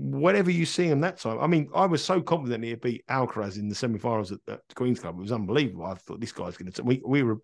[0.00, 1.38] whatever you see him that time.
[1.40, 5.00] I mean, I was so confident he'd beat Alcaraz in the semi-finals at, at Queen's
[5.00, 5.18] Club.
[5.18, 5.84] It was unbelievable.
[5.84, 6.82] I thought this guy's going to.
[6.82, 7.40] We we were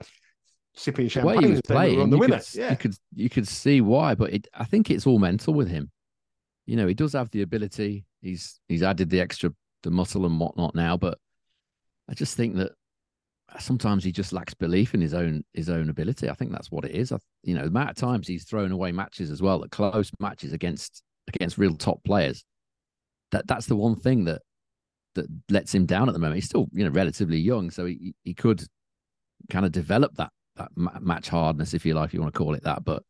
[0.75, 1.35] sipping champagne.
[1.35, 2.38] The way he was playing, on the winner.
[2.38, 2.71] Could, yeah.
[2.71, 5.90] you could you could see why, but it, I think it's all mental with him.
[6.64, 8.07] You know, he does have the ability.
[8.23, 11.19] He's he's added the extra the muscle and whatnot now, but
[12.09, 12.73] I just think that
[13.61, 16.31] sometimes he just lacks belief in his own his own ability.
[16.31, 17.12] I think that's what it is.
[17.12, 20.11] I, you know, the amount of times he's thrown away matches as well, the close
[20.19, 22.45] matches against against real top players.
[23.33, 24.43] That that's the one thing that
[25.15, 26.37] that lets him down at the moment.
[26.37, 28.65] He's still you know relatively young, so he he could
[29.51, 32.55] kind of develop that that match hardness, if you like, if you want to call
[32.55, 32.85] it that.
[32.85, 33.03] But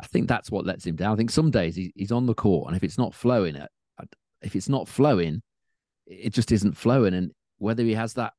[0.00, 1.12] I think that's what lets him down.
[1.12, 3.66] I think some days he, he's on the court, and if it's not flowing, uh,
[4.42, 5.42] if it's not flowing,
[6.06, 7.14] it just isn't flowing.
[7.14, 8.34] And whether he has that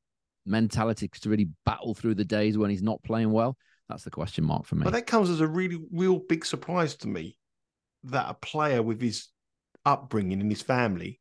[0.46, 3.58] mentality to really battle through the days when he's not playing well,
[3.90, 4.84] that's the question mark for me.
[4.84, 7.38] But that comes as a really real big surprise to me
[8.06, 9.28] that a player with his
[9.86, 11.20] upbringing and his family,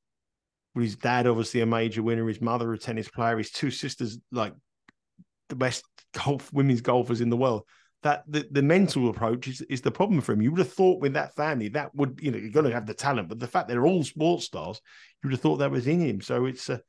[0.75, 4.19] with his dad obviously a major winner, his mother a tennis player, his two sisters
[4.33, 4.55] like
[5.49, 7.63] the best golf women's golfers in the world.
[8.05, 10.41] That the, the mental approach is, is the problem for him.
[10.41, 12.87] You would have thought with that family that would you know you're going to have
[12.87, 14.81] the talent, but the fact they're all sports stars,
[15.23, 16.21] you would have thought that was in him.
[16.21, 16.81] So it's a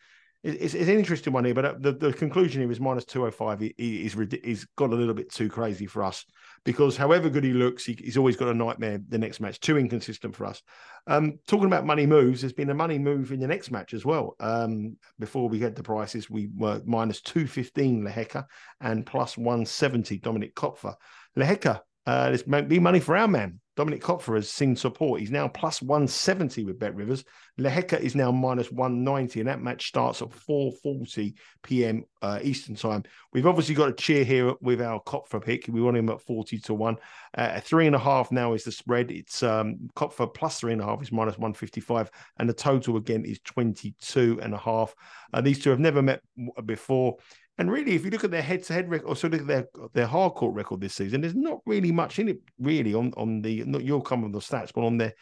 [0.41, 3.73] it's, it's, an interesting one here, but uh, the, the conclusion here is minus 205
[3.77, 6.25] is is got a little bit too crazy for us
[6.63, 9.59] because however good he looks, he, he's always got a nightmare the next match.
[9.59, 10.61] Too inconsistent for us.
[11.07, 14.05] Um, talking about money moves, there's been a money move in the next match as
[14.05, 14.35] well.
[14.39, 18.45] Um, before we had the prices, we were minus 215 Lehecka
[18.79, 20.95] and plus 170 Dominik Koepfer.
[21.37, 23.59] Lehecka, uh, there's be money for our man.
[23.79, 25.21] Dominik Koepfer has seen support.
[25.21, 27.23] He's now plus 170 with Bet Rivers.
[27.57, 32.03] Lehecka is now minus 190, and that match starts at 4:40 p.m.
[32.21, 33.03] Uh, Eastern time.
[33.31, 35.67] We've obviously got a cheer here with our Koepfer pick.
[35.69, 36.97] We want him at 40 to one.
[37.33, 39.11] Uh, three and a half now is the spread.
[39.11, 43.23] It's um, Koepfer plus three and a half is minus 155, and the total again
[43.23, 44.93] is 22 and a half.
[45.33, 46.21] Uh, these two have never met
[46.65, 47.15] before.
[47.59, 50.07] And really, if you look at their head-to-head record, or so look at their their
[50.07, 53.65] hard court record this season, there's not really much in it, really, on on the
[53.65, 55.13] not you'll come with the stats, but on their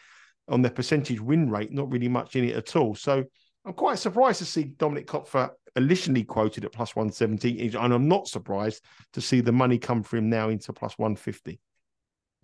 [0.48, 2.94] on their percentage win rate, not really much in it at all.
[2.94, 3.24] So
[3.66, 8.28] I'm quite surprised to see Dominik Koepfer initially quoted at plus 170, and I'm not
[8.28, 11.60] surprised to see the money come for him now into plus 150.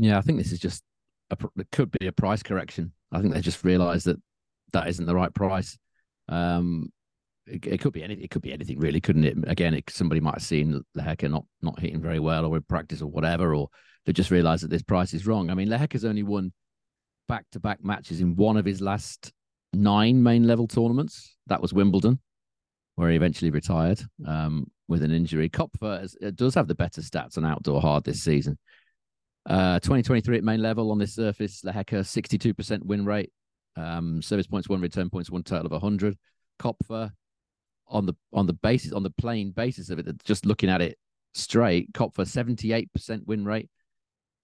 [0.00, 0.83] Yeah, I think this is just
[1.30, 2.92] a, it could be a price correction.
[3.12, 4.20] I think they just realised that
[4.72, 5.78] that isn't the right price.
[6.28, 6.92] Um,
[7.46, 8.24] it, could be anything.
[8.24, 9.37] It could be anything, really, couldn't it?
[9.46, 13.02] Again, it, somebody might have seen Lehecka not not hitting very well, or in practice,
[13.02, 13.68] or whatever, or
[14.07, 15.50] they just realised that this price is wrong.
[15.50, 16.52] I mean, Lehecka's only won
[17.28, 19.33] back to back matches in one of his last
[19.72, 21.37] nine main level tournaments.
[21.46, 22.18] That was Wimbledon,
[22.96, 25.50] where he eventually retired um, with an injury.
[25.50, 28.59] Koepfer does have the better stats on outdoor hard this season.
[29.46, 33.30] Uh, 2023 at main level on this surface, Lehecka 62% win rate,
[33.76, 36.16] um, service points one, return points one, total of 100.
[36.59, 37.11] Koepfer
[37.88, 40.99] on the on the basis on the plain basis of it, just looking at it
[41.35, 43.70] straight, Koepfer seventy eight percent win rate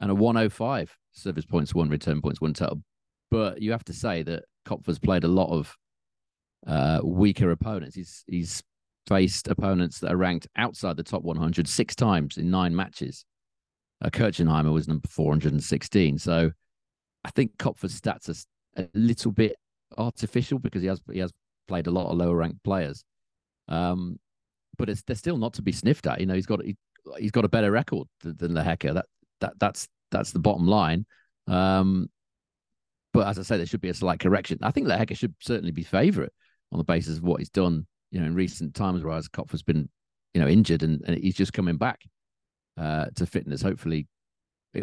[0.00, 2.83] and a one oh five service points one, return points one total.
[3.31, 5.76] But you have to say that Koepfer's played a lot of
[6.66, 7.96] uh, weaker opponents.
[7.96, 8.62] He's he's
[9.07, 13.24] faced opponents that are ranked outside the top 100 six times in nine matches.
[14.03, 16.18] Uh, Kirchenheimer was number 416.
[16.18, 16.50] So
[17.24, 19.57] I think Koepfer's stats are a little bit
[19.98, 21.33] artificial because he has he has
[21.68, 23.05] played a lot of lower ranked players.
[23.70, 24.18] Um,
[24.76, 26.20] but it's they're still not to be sniffed at.
[26.20, 26.76] You know, he's got he,
[27.20, 28.94] has got a better record than, than Lehecka.
[28.94, 29.06] That
[29.40, 31.06] that that's that's the bottom line.
[31.46, 32.09] Um,
[33.12, 34.59] but as I say, there should be a slight correction.
[34.62, 36.33] I think Lehecka should certainly be favourite
[36.72, 39.88] on the basis of what he's done, you know, in recent times, whereas Koepfer's been,
[40.33, 42.00] you know, injured and, and he's just coming back
[42.76, 43.62] uh, to fitness.
[43.62, 44.06] Hopefully,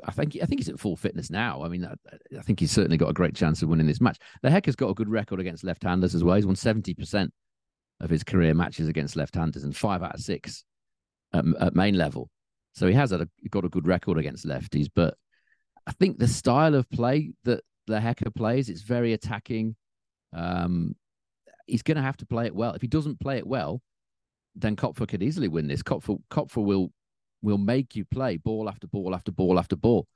[0.06, 1.64] I think I think he's at full fitness now.
[1.64, 1.96] I mean, I,
[2.38, 4.18] I think he's certainly got a great chance of winning this match.
[4.44, 6.36] Lehecka's got a good record against left-handers as well.
[6.36, 7.32] He's won seventy percent
[8.00, 10.64] of his career matches against left-handers and five out of six
[11.34, 12.30] at, at main level.
[12.74, 14.88] So he has a, got a good record against lefties.
[14.94, 15.16] But
[15.88, 19.76] I think the style of play that Lehecka plays, it's very attacking.
[20.34, 20.96] Um,
[21.66, 22.74] he's going to have to play it well.
[22.74, 23.82] If he doesn't play it well,
[24.56, 25.82] then Koepfer could easily win this.
[25.84, 26.92] Koepfer, Koepfer will
[27.44, 30.08] will make you play ball after ball after ball after ball.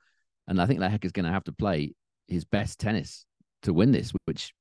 [0.48, 1.94] And I think Lehecka is going to have to play
[2.26, 3.24] his best tennis
[3.62, 4.52] to win this, which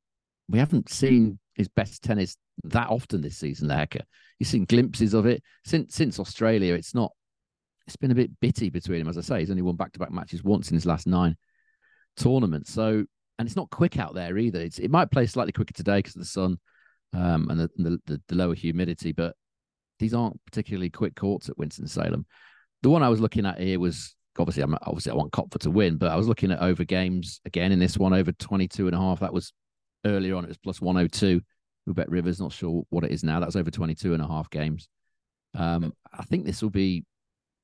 [0.48, 4.02] we haven't seen his best tennis that often this season, Lehecka.
[4.40, 6.74] You've seen glimpses of it since since Australia.
[6.74, 7.12] It's not.
[7.88, 9.40] It's been a bit bitty between him, as I say.
[9.40, 11.36] He's only won back to back matches once in his last nine
[12.16, 12.72] tournaments.
[12.72, 13.04] So,
[13.40, 14.60] and it's not quick out there either.
[14.60, 16.58] It's, it might play slightly quicker today because of the sun
[17.14, 19.36] um, and, the, the, the the lower humidity, but
[20.00, 22.26] these aren't particularly quick courts at Winston Salem.
[22.82, 25.72] The one I was looking at here was obviously I'm obviously I want Koepfer to
[25.72, 28.96] win, but I was looking at over games again in this one over 22 and
[28.96, 29.20] a half.
[29.20, 29.54] That was
[30.06, 31.42] earlier on, it was plus 102.
[31.86, 33.40] We bet Rivers, not sure what it is now.
[33.40, 34.88] That's over 22 and a half games.
[35.56, 37.04] Um, I think this will be,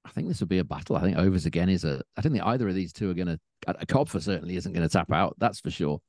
[0.05, 0.95] I think this will be a battle.
[0.95, 3.27] I think overs again is a, I don't think either of these two are going
[3.27, 5.35] to, a Koepfer certainly isn't going to tap out.
[5.37, 5.99] That's for sure.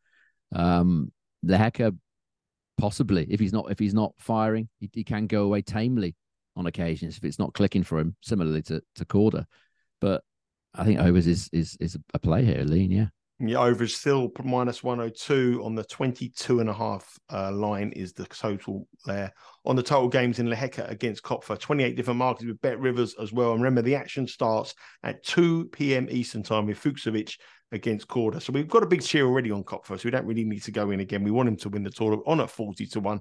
[0.54, 1.12] Um,
[1.44, 1.96] Lehecka,
[2.78, 6.14] possibly, if he's not, if he's not firing, he, he can go away tamely
[6.56, 9.44] on occasions if it's not clicking for him, similarly to, to Korda.
[10.00, 10.22] But
[10.74, 12.90] I think overs is, is, is a play here, lean.
[12.90, 13.08] Yeah.
[13.40, 18.12] Yeah, over is still minus 102 on the 22 and a half uh, line is
[18.12, 19.32] the total there.
[19.64, 23.32] On the total games in Lehecka against Koepfer, 28 different markets with Bet Rivers as
[23.32, 23.52] well.
[23.52, 24.74] And remember, the action starts
[25.04, 26.08] at 2 p.m.
[26.10, 27.36] Eastern time with Fucsovics
[27.70, 28.42] against Korda.
[28.42, 30.72] So we've got a big cheer already on Koepfer, so we don't really need to
[30.72, 31.22] go in again.
[31.22, 33.20] We want him to win the tournament on at 40 to 1,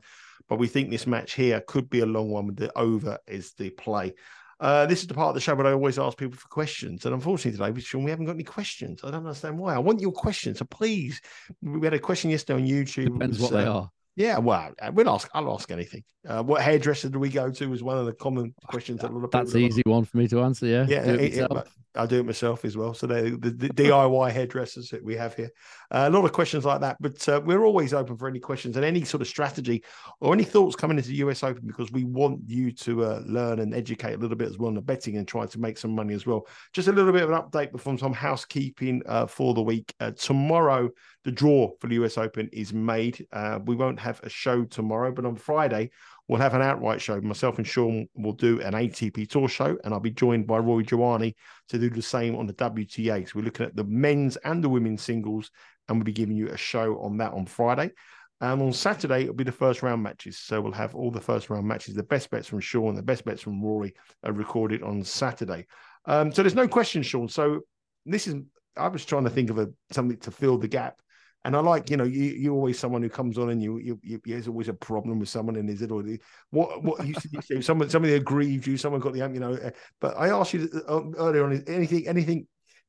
[0.50, 3.54] but we think this match here could be a long one with the over is
[3.54, 4.16] the play.
[4.60, 7.06] Uh, this is the part of the show where I always ask people for questions.
[7.06, 9.02] And unfortunately today, Sean, we haven't got any questions.
[9.04, 9.76] I don't understand why.
[9.76, 10.60] I want your questions.
[10.60, 11.22] So please,
[11.62, 13.14] we had a question yesterday on YouTube.
[13.14, 13.92] Depends was, what they uh, are.
[14.18, 15.30] Yeah, well, uh, we'll ask.
[15.36, 16.04] I'll ask anything.
[16.28, 17.70] Uh, what hairdresser do we go to?
[17.70, 20.06] Was one of the common questions that a lot of people That's an easy one
[20.06, 20.66] for me to answer.
[20.66, 22.94] Yeah, yeah, it, it, I do it myself as well.
[22.94, 25.50] So the, the, the DIY hairdressers that we have here,
[25.92, 26.98] uh, a lot of questions like that.
[27.00, 29.84] But uh, we're always open for any questions and any sort of strategy
[30.22, 33.60] or any thoughts coming into the US Open because we want you to uh, learn
[33.60, 35.94] and educate a little bit as well on the betting and try to make some
[35.94, 36.48] money as well.
[36.74, 39.94] Just a little bit of an update from some housekeeping uh, for the week.
[40.18, 40.90] tomorrow,
[41.24, 43.26] the draw for the US Open is made.
[43.34, 45.92] Uh, we won't have a show tomorrow, but on Friday,
[46.28, 47.20] we'll have an outright show.
[47.22, 50.84] Myself and Sean will do an ATP Tour show, and I'll be joined by Roy
[50.84, 51.36] Giovanni
[51.70, 53.28] to do the same on the WTA.
[53.28, 55.52] So we're looking at the men's and the women's singles,
[55.88, 57.92] and we'll be giving you a show on that on Friday.
[58.40, 60.38] And on Saturday, it'll be the first round matches.
[60.38, 61.96] So we'll have all the first round matches.
[61.96, 65.66] The best bets from Sean, the best bets from Rory are recorded on Saturday.
[66.06, 67.28] Um, so there's no question, Sean.
[67.28, 67.62] So
[68.06, 68.36] this is,
[68.76, 71.02] I was trying to think of a something to fill the gap
[71.48, 73.98] and I like, you know, you you're always someone who comes on and you you,
[74.04, 76.04] you there's always a problem with someone and is it or
[76.50, 77.16] what what you,
[77.50, 79.54] you someone somebody aggrieved you, someone got the you know.
[79.54, 82.48] Uh, but I asked you uh, earlier on anything anything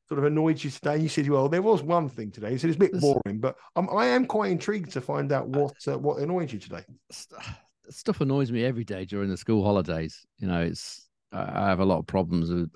[0.08, 0.94] sort of annoyed you today?
[0.94, 2.50] And You said, well, there was one thing today.
[2.50, 5.48] You said it's a bit boring, but I'm, I am quite intrigued to find out
[5.48, 6.82] what uh, what annoyed you today.
[7.90, 10.26] Stuff annoys me every day during the school holidays.
[10.38, 12.72] You know, it's I have a lot of problems with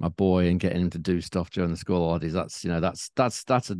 [0.00, 2.32] my boy and getting him to do stuff during the school holidays.
[2.32, 3.76] That's you know that's that's that's a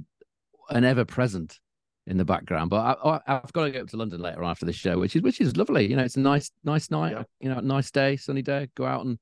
[0.70, 1.58] an ever present
[2.06, 2.70] in the background.
[2.70, 5.16] But I, have got to go up to London later on after this show, which
[5.16, 5.88] is which is lovely.
[5.88, 7.12] You know, it's a nice nice night.
[7.12, 7.22] Yeah.
[7.40, 8.68] You know, nice day, sunny day.
[8.76, 9.18] Go out and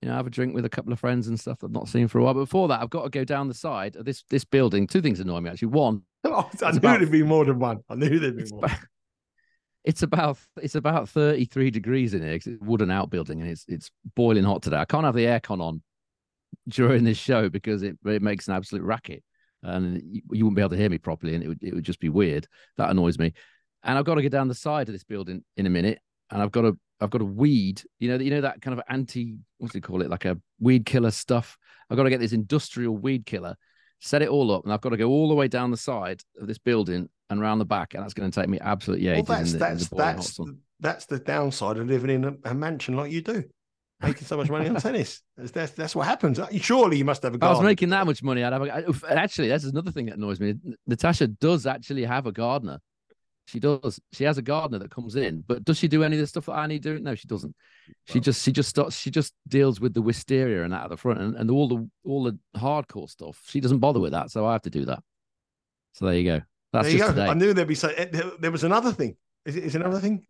[0.00, 2.08] you know have a drink with a couple of friends and stuff I've not seen
[2.08, 2.34] for a while.
[2.34, 4.86] But before that, I've got to go down the side of this this building.
[4.86, 5.68] Two things annoy me actually.
[5.68, 7.80] One, oh, I knew about, there'd be more than one.
[7.88, 8.64] I knew there'd be more.
[8.64, 8.78] About,
[9.84, 13.90] it's about it's about 33 degrees in here because it's wooden outbuilding and it's it's
[14.14, 14.76] boiling hot today.
[14.76, 15.82] I can't have the aircon on
[16.68, 19.24] during this show because it, it makes an absolute racket
[19.62, 21.84] and you, you, wouldn't be able to hear me properly, and it would it would
[21.84, 22.46] just be weird.
[22.76, 23.32] That annoys me.
[23.84, 26.42] And I've got to get down the side of this building in a minute, and
[26.42, 27.82] I've got to I've got to weed.
[27.98, 30.38] You know, you know that kind of anti what do you call it, like a
[30.60, 31.56] weed killer stuff.
[31.90, 33.56] I've got to get this industrial weed killer,
[34.00, 36.22] set it all up, and I've got to go all the way down the side
[36.40, 39.28] of this building and around the back, and that's going to take me absolutely ages.
[39.28, 42.96] Well, that's the, that's that's the, that's the downside of living in a, a mansion
[42.96, 43.44] like you do
[44.02, 45.22] making so much money on tennis.
[45.36, 46.38] That's, that's what happens.
[46.60, 47.56] Surely you must have a garden.
[47.56, 48.42] I was making that much money.
[48.44, 50.54] I'd have a, actually, that's another thing that annoys me.
[50.86, 52.78] Natasha does actually have a gardener.
[53.46, 53.98] She does.
[54.12, 56.46] She has a gardener that comes in, but does she do any of the stuff
[56.46, 57.02] that I need doing?
[57.02, 57.54] No, she doesn't.
[58.06, 60.96] She just she just starts she just deals with the wisteria and that at the
[60.96, 63.40] front and, and all the all the hardcore stuff.
[63.46, 65.00] She doesn't bother with that, so I have to do that.
[65.94, 66.40] So there you go.
[66.72, 67.08] That's there you go.
[67.08, 67.26] today.
[67.26, 67.88] I knew there'd be so.
[67.88, 69.16] eh, There, there was another thing.
[69.44, 70.24] Is it is another thing?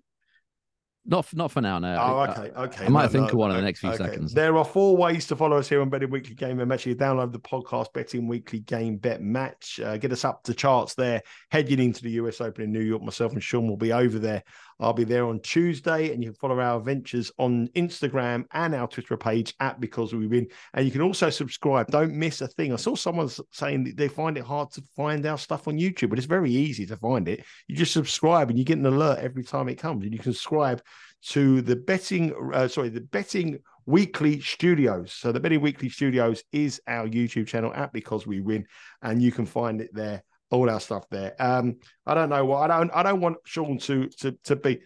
[1.04, 1.80] Not f- not for now.
[1.80, 1.96] No.
[2.00, 2.84] Oh, okay, okay.
[2.86, 4.04] I might No, think no, of one in the next few okay.
[4.04, 4.32] seconds.
[4.32, 6.86] There are four ways to follow us here on Betting Weekly Game and Match.
[6.86, 9.80] You download the podcast Betting Weekly Game Bet Match.
[9.80, 11.22] Uh, get us up to charts there.
[11.50, 14.44] Heading into the US Open in New York, myself and Sean will be over there.
[14.82, 18.88] I'll be there on Tuesday, and you can follow our adventures on Instagram and our
[18.88, 20.48] Twitter page at Because We Win.
[20.74, 21.86] And you can also subscribe.
[21.86, 22.72] Don't miss a thing.
[22.72, 26.10] I saw someone saying that they find it hard to find our stuff on YouTube,
[26.10, 27.44] but it's very easy to find it.
[27.68, 30.02] You just subscribe, and you get an alert every time it comes.
[30.02, 30.82] And you can subscribe
[31.28, 35.12] to the betting, uh, sorry, the betting weekly studios.
[35.12, 38.66] So the betting weekly studios is our YouTube channel at because we win,
[39.02, 40.24] and you can find it there.
[40.52, 41.34] All our stuff there.
[41.40, 41.76] Um,
[42.06, 42.90] I don't know what I don't.
[42.94, 44.80] I don't want Sean to to to be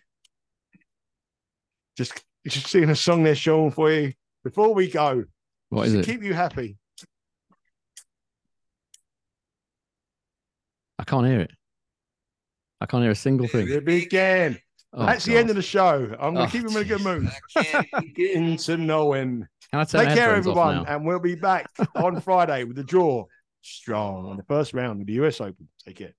[1.99, 4.13] just just singing a song there, Sean, for you
[4.45, 5.25] before we go.
[5.71, 6.15] What just is to it?
[6.15, 6.77] keep you happy.
[10.99, 11.51] I can't hear it.
[12.81, 13.67] I can't hear a single thing.
[13.69, 14.59] The begin.
[14.93, 16.15] Oh, That's the end of the show.
[16.19, 17.29] I'm going to Oh, keep him in a good mood.
[18.15, 19.47] Getting to know him.
[19.71, 23.25] Can I turn Take care, everyone, and we'll be back on Friday with the draw
[23.67, 25.69] strong on the first round of the US Open.
[25.85, 26.15] Take care.